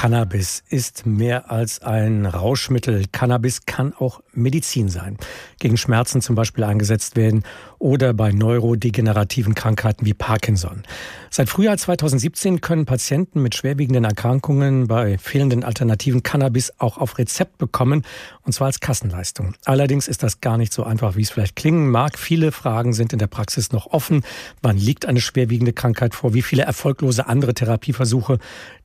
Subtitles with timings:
[0.00, 3.04] Cannabis ist mehr als ein Rauschmittel.
[3.12, 5.18] Cannabis kann auch Medizin sein.
[5.58, 7.42] Gegen Schmerzen zum Beispiel eingesetzt werden
[7.78, 10.84] oder bei neurodegenerativen Krankheiten wie Parkinson.
[11.28, 17.58] Seit Frühjahr 2017 können Patienten mit schwerwiegenden Erkrankungen bei fehlenden Alternativen Cannabis auch auf Rezept
[17.58, 18.02] bekommen,
[18.42, 19.54] und zwar als Kassenleistung.
[19.66, 22.18] Allerdings ist das gar nicht so einfach, wie es vielleicht klingen mag.
[22.18, 24.22] Viele Fragen sind in der Praxis noch offen.
[24.62, 26.32] Wann liegt eine schwerwiegende Krankheit vor?
[26.32, 28.38] Wie viele erfolglose andere Therapieversuche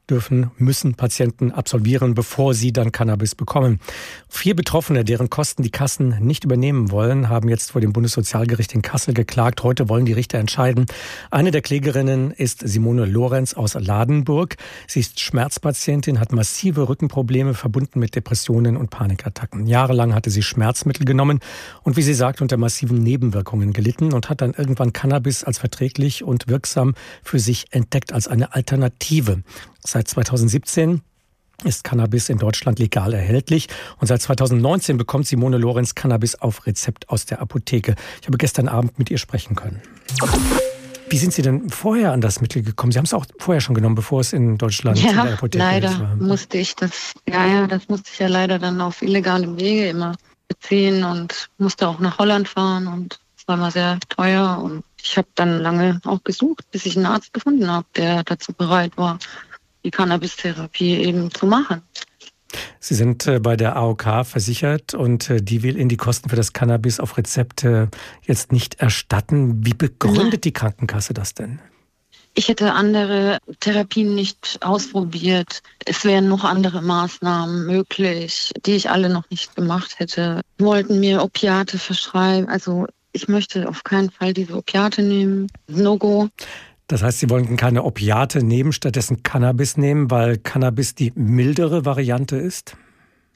[0.09, 3.80] dürfen, müssen Patienten absolvieren, bevor sie dann Cannabis bekommen.
[4.27, 8.82] Vier Betroffene, deren Kosten die Kassen nicht übernehmen wollen, haben jetzt vor dem Bundessozialgericht in
[8.82, 9.62] Kassel geklagt.
[9.62, 10.88] Heute wollen die Richter entscheiden.
[11.30, 14.55] Eine der Klägerinnen ist Simone Lorenz aus Ladenburg.
[14.88, 19.68] Sie ist Schmerzpatientin, hat massive Rückenprobleme verbunden mit Depressionen und Panikattacken.
[19.68, 21.40] Jahrelang hatte sie Schmerzmittel genommen
[21.84, 26.24] und wie sie sagt, unter massiven Nebenwirkungen gelitten und hat dann irgendwann Cannabis als verträglich
[26.24, 29.44] und wirksam für sich entdeckt als eine Alternative.
[29.85, 31.02] Seit 2017
[31.63, 33.67] ist Cannabis in Deutschland legal erhältlich
[33.99, 37.95] und seit 2019 bekommt Simone Lorenz Cannabis auf Rezept aus der Apotheke.
[38.20, 39.82] Ich habe gestern Abend mit ihr sprechen können.
[41.07, 42.91] Wie sind Sie denn vorher an das Mittel gekommen?
[42.91, 45.63] Sie haben es auch vorher schon genommen, bevor es in Deutschland ja, in der Apotheke
[45.63, 46.15] leider war.
[46.15, 50.15] musste ich das, ja, ja, das musste ich ja leider dann auf illegalem Wege immer
[50.48, 55.15] beziehen und musste auch nach Holland fahren und es war immer sehr teuer und ich
[55.17, 59.20] habe dann lange auch gesucht, bis ich einen Arzt gefunden habe, der dazu bereit war,
[59.86, 61.82] die Cannabis-Therapie eben zu machen.
[62.80, 66.36] Sie sind äh, bei der AOK versichert und äh, die will Ihnen die Kosten für
[66.36, 67.90] das Cannabis auf Rezepte
[68.24, 69.66] jetzt nicht erstatten.
[69.66, 70.41] Wie begründet Nein.
[70.41, 71.59] die Krankenkasse das denn?
[72.38, 75.62] Ich hätte andere Therapien nicht ausprobiert.
[75.86, 80.41] Es wären noch andere Maßnahmen möglich, die ich alle noch nicht gemacht hätte.
[80.58, 82.50] Wollten mir Opiate verschreiben.
[82.50, 85.47] Also ich möchte auf keinen Fall diese Opiate nehmen.
[85.68, 86.28] No-go.
[86.88, 92.36] Das heißt, Sie wollten keine Opiate nehmen, stattdessen Cannabis nehmen, weil Cannabis die mildere Variante
[92.36, 92.78] ist?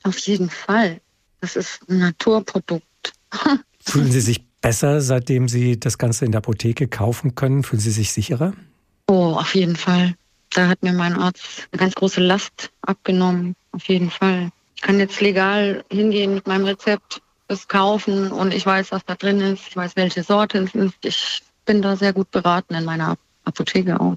[0.03, 1.01] Auf jeden Fall.
[1.41, 2.83] Das ist ein Naturprodukt.
[3.79, 7.63] Fühlen Sie sich besser, seitdem Sie das Ganze in der Apotheke kaufen können?
[7.63, 8.53] Fühlen Sie sich sicherer?
[9.07, 10.13] Oh, auf jeden Fall.
[10.51, 13.55] Da hat mir mein Arzt eine ganz große Last abgenommen.
[13.71, 14.51] Auf jeden Fall.
[14.75, 19.15] Ich kann jetzt legal hingehen mit meinem Rezept, es kaufen und ich weiß, was da
[19.15, 19.67] drin ist.
[19.69, 20.93] Ich weiß, welche Sorte es ist.
[21.03, 23.17] Ich bin da sehr gut beraten in meiner
[23.49, 24.15] Apotheke auch.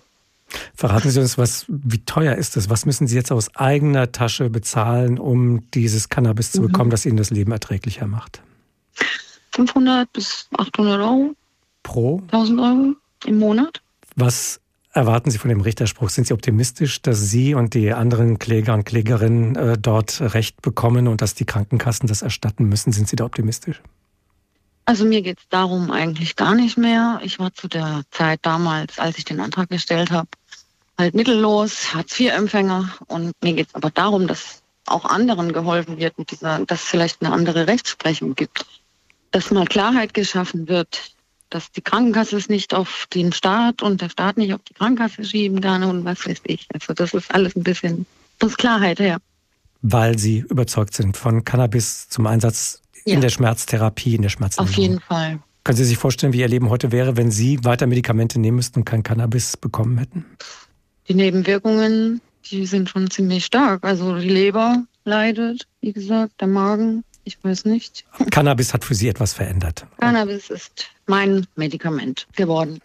[0.75, 2.69] Verraten Sie uns, was, wie teuer ist es?
[2.69, 6.66] Was müssen Sie jetzt aus eigener Tasche bezahlen, um dieses Cannabis zu Mhm.
[6.66, 8.42] bekommen, das Ihnen das Leben erträglicher macht?
[9.53, 11.34] 500 bis 800 Euro,
[11.82, 12.22] Pro?
[12.31, 12.94] 1000 Euro
[13.26, 13.81] im Monat.
[14.16, 14.60] Was
[14.92, 16.10] erwarten Sie von dem Richterspruch?
[16.10, 21.09] Sind Sie optimistisch, dass Sie und die anderen Kläger und Klägerinnen äh, dort Recht bekommen
[21.09, 22.92] und dass die Krankenkassen das erstatten müssen?
[22.92, 23.81] Sind Sie da optimistisch?
[24.84, 27.20] Also mir geht es darum eigentlich gar nicht mehr.
[27.22, 30.28] Ich war zu der Zeit damals, als ich den Antrag gestellt habe,
[30.98, 32.92] halt mittellos, Hartz-IV-Empfänger.
[33.06, 36.88] Und mir geht es aber darum, dass auch anderen geholfen wird mit dieser, dass es
[36.88, 38.66] vielleicht eine andere Rechtsprechung gibt.
[39.31, 41.15] Dass mal Klarheit geschaffen wird,
[41.48, 45.25] dass die Krankenkasse es nicht auf den Staat und der Staat nicht auf die Krankenkasse
[45.25, 46.66] schieben kann und was weiß ich.
[46.72, 48.06] Also das ist alles ein bisschen,
[48.41, 49.19] muss Klarheit her.
[49.82, 53.14] Weil Sie überzeugt sind von Cannabis zum Einsatz Ja.
[53.14, 54.80] in der Schmerztherapie, in der Auf Schmerzlinderung.
[54.82, 55.38] jeden Fall.
[55.64, 58.80] Können Sie sich vorstellen, wie Ihr Leben heute wäre, wenn Sie weiter Medikamente nehmen müssten
[58.80, 60.24] und kein Cannabis bekommen hätten?
[61.08, 62.20] Die Nebenwirkungen,
[62.50, 63.84] die sind schon ziemlich stark.
[63.84, 68.04] Also die Leber leidet, wie gesagt, der Magen, ich weiß nicht.
[68.30, 69.86] Cannabis hat für Sie etwas verändert.
[69.98, 72.80] Cannabis ist mein Medikament geworden.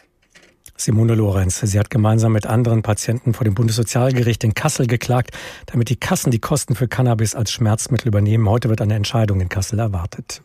[0.79, 5.31] Simone Lorenz, sie hat gemeinsam mit anderen Patienten vor dem Bundessozialgericht in Kassel geklagt,
[5.65, 8.47] damit die Kassen die Kosten für Cannabis als Schmerzmittel übernehmen.
[8.47, 10.43] Heute wird eine Entscheidung in Kassel erwartet.